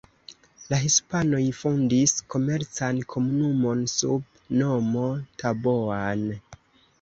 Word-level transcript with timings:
La 0.69 0.77
hispanoj 0.83 1.41
fondis 1.57 2.13
komercan 2.35 3.03
komunumon 3.15 3.85
sub 3.93 4.41
nomo 4.63 5.05
Taboan. 5.45 6.27